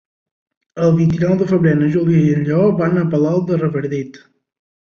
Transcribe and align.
El 0.85 0.95
vint-i-nou 0.99 1.35
de 1.41 1.47
febrer 1.51 1.73
na 1.81 1.89
Júlia 1.97 2.21
i 2.21 2.33
en 2.39 2.41
Lleó 2.49 2.67
van 2.81 3.01
a 3.03 3.07
Palol 3.13 3.47
de 3.51 3.61
Revardit. 3.63 4.23